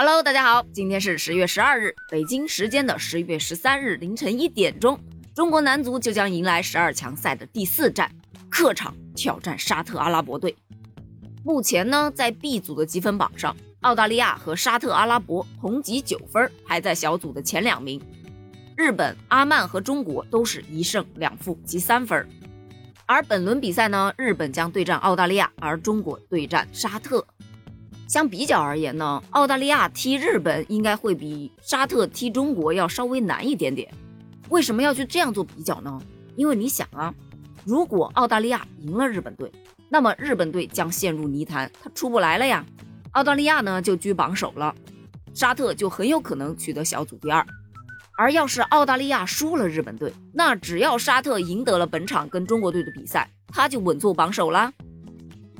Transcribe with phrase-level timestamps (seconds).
[0.00, 4.96] Hello，大家好，今天是十月十二日，北京时间的十月十三日凌晨一点钟，
[5.34, 8.08] 中国男足就将迎来十二强赛的第四战，
[8.48, 10.56] 客场挑战沙特阿拉伯队。
[11.42, 18.00] 目前呢，在 B 组的积分榜上，澳大利亚和沙特阿拉伯同积九分，排在小组的前两名。
[18.76, 22.24] 日本、阿曼和中国都是一胜两负，积三分。
[23.04, 27.26] 而本轮比赛呢，日本将对战澳大利亚，而中国对战沙特。
[28.08, 33.92] 相比较而言呢，澳大利亚踢日本应该会比沙特踢中国要稍微难一点点。
[34.48, 36.00] 为什么要去这样做比较呢？
[36.34, 37.14] 因为你想啊，
[37.66, 39.52] 如果澳大利亚赢了日本队，
[39.90, 42.64] 那么日本队将陷入泥潭，他出不来了呀。
[43.10, 44.74] 澳大利亚呢就居榜首了，
[45.34, 47.44] 沙特就很有可能取得小组第二。
[48.16, 54.72] 而要是澳大利亚输了日本队，那只要沙特赢得了本场跟中国队的比赛，他就稳坐榜首啦。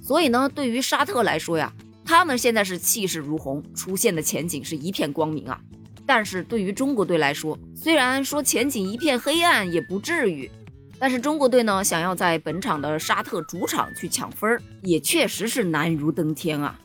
[0.00, 1.70] 所以呢，对于沙特来说呀。
[2.08, 5.60] 他们现在是气势如虹，出现的前景是一片光明啊！
[6.06, 10.50] 但是对于中国队来说，虽然说前景一片黑暗也不至于，
[10.98, 16.80] 但是中国队呢，想要在本场的沙特主场去抢分儿，也确实是难如登天啊！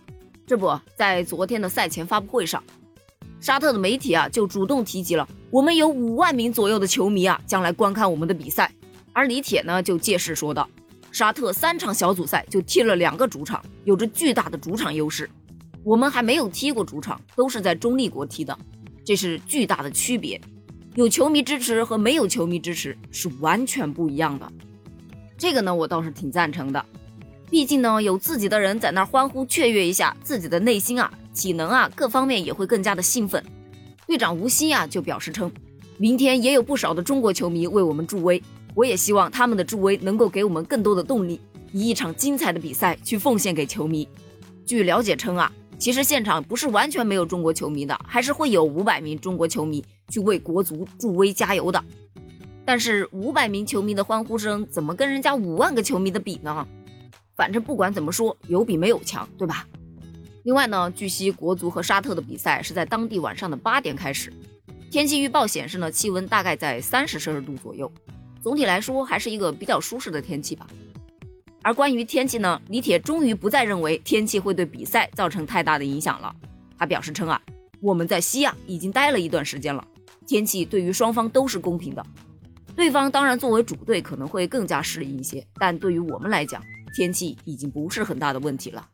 [0.46, 2.62] 这不在昨天的赛前发布会上，
[3.40, 8.70] 沙特的媒体啊就主动提及了，我们有五万名左右的球迷啊将来观看我们的比赛，
[9.14, 10.70] 而李铁呢就借势说道。
[11.14, 15.30] 沙特三场小组赛就踢了两个主场，有着巨大的主场优势。
[15.84, 18.58] 我们还没有踢过主场，都是在中立国踢的，
[19.06, 20.42] 这是巨大的区别。
[20.96, 24.52] 有球迷支持和没有球迷支持是完全不一样的。
[25.38, 26.84] 这个呢，我倒是挺赞成的。
[27.48, 33.44] 毕竟呢，有自己的人在那儿欢呼雀跃一下，自己的内心啊、体能啊各方面也会更加的兴奋。
[34.08, 35.52] 队长吴曦啊就表示称，
[36.00, 38.42] 明天也有不少的中国球迷为我们助威。
[38.76, 41.40] 我也希望他们的助威能够给我们更多的动力，
[41.72, 44.08] 以一场精彩的比赛去奉献给球迷。
[44.66, 51.84] 据了解称啊，其实现场不是完全没有中国球迷的，还是会有五百名中国球迷去为国足助威加油的。
[52.66, 56.66] 但是五百名球迷的欢呼声怎么跟人家五万个球迷的比呢？
[57.36, 59.68] 反正不管怎么说，有比没有强，对吧？
[60.44, 64.32] 另外呢，据悉国足和沙特的比赛是在当地晚上的八点开始，
[64.90, 67.92] 天气预报显示呢，气温大概在三十摄氏度左右。
[68.44, 70.68] 总体来说，还是一个比较舒适的天气吧。
[71.62, 76.36] 而关于天气呢，李铁终于不再认为天气会对比赛造成太大的影响了。
[76.78, 77.42] 他表示称啊，
[77.80, 79.88] 我们在西亚已经待了一段时间了，
[80.28, 82.06] 天气对于双方都是公平的。
[82.76, 86.62] 对方当然作为主队可能会更加适应一些，但对于我们来讲，
[86.94, 88.86] 天气已经不是很大的问题了。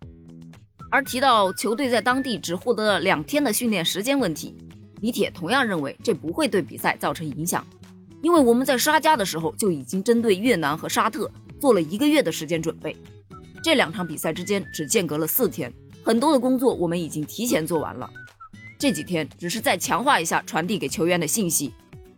[0.92, 4.56] 而提到球队在当地只获得了两天的训练时间问题，
[5.02, 7.66] 李铁同样认为这不会对比赛造成影响。
[8.22, 12.96] 因为我们在沙加的时候就已经针对越南和沙特做了一个月的时间准备，
[13.64, 18.10] 这两场比赛之间只间隔了四天，很多的工作我们已经提前做完了，
[18.78, 21.74] 这几天只是再强化一下传递给球员的信息。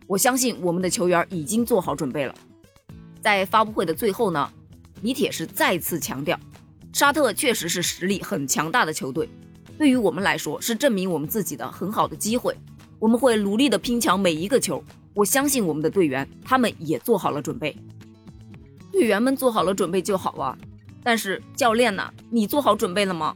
[0.08, 2.34] 我相信我们的球员已经做好准备了。
[3.20, 4.50] 在发布会的最后呢，
[5.02, 6.38] 李铁是再次强调，
[6.92, 9.28] 沙特确实是实力很强大的球队，
[9.78, 12.56] 对于我们来说是证明我们自己的很好的机会，
[12.98, 14.82] 我们会努力的拼抢每一个球。
[15.14, 17.76] 我相信我们的队员，他们也做好了准备。
[18.90, 20.56] 队员们做好了准备就好啊，
[21.02, 22.12] 但是教练呢？
[22.30, 23.34] 你做好准备了吗？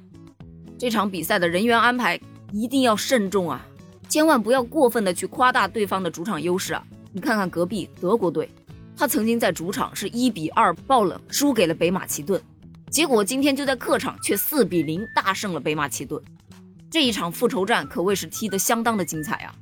[0.78, 2.20] 这场比赛的人员安排
[2.52, 3.66] 一定要慎重啊，
[4.08, 6.84] 千万不要过分的去夸大对方的主场优势啊！
[7.12, 8.48] 你看看隔壁德国队，
[8.94, 12.40] 他曾经在主场是一比二爆冷输给了北马其顿，
[12.90, 16.22] 结果今天就在客场却四比零大胜了北马其顿，
[16.90, 19.54] 这一场复仇战可谓是踢得相当的精彩啊！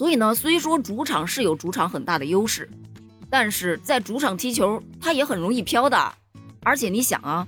[0.00, 2.66] 所以呢，虽说主场是有主场很大的优势，
[3.28, 6.12] 但是在主场踢球，他也很容易飘的。
[6.62, 7.46] 而且你想啊，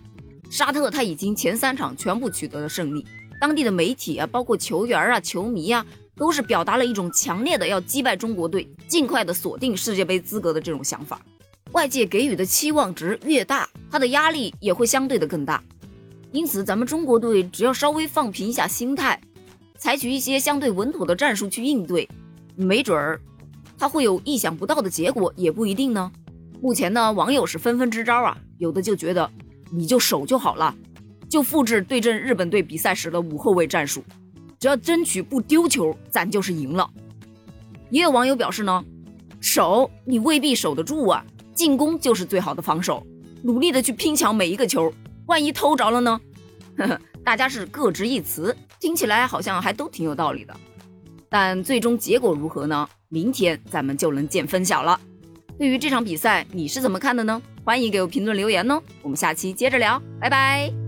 [0.51, 3.07] 沙特他已经前三场全部取得了胜利，
[3.41, 11.23] 当地的媒体啊，包括球员啊、球迷啊，都是表达了一种强烈的要击败中国队，尽快的锁定世界杯资格的这种想法。
[11.71, 15.65] 外界给予的期望值越大，他的压力也会相对的更大。
[16.33, 19.19] 因此，咱们中国队只要稍微放平一下心态，
[19.79, 22.07] 采取一些相对稳妥的战术去应对。
[22.57, 23.21] 没准儿，
[23.79, 26.11] 他会有意想不到的结果，也不一定呢。
[26.61, 29.29] 目前呢，网友是纷纷支招啊，有的就觉得
[29.71, 30.75] 你就守就好了，
[31.29, 34.05] 就复制对阵日本队比赛时的五后卫战术，
[34.61, 36.89] 只要争取不丢球，咱就是赢了。
[37.91, 38.85] 也有网友表示呢，
[39.41, 43.05] 守你未必守得住啊，进攻就是最好的防守，
[43.43, 44.93] 努力的去拼抢每一个球，
[45.27, 46.21] 万一偷着了呢？
[46.77, 50.57] 呵呵，大家是各执一词，听起来好像还都挺有道理的。
[51.33, 52.87] 但最终结果如何呢？
[53.09, 55.01] 明天咱们就能见分晓了。
[55.59, 57.41] 对于这场比赛，你是怎么看的呢？
[57.65, 58.79] 欢迎给我评论留言哦。
[59.01, 60.82] 我们下期接着聊，拜拜。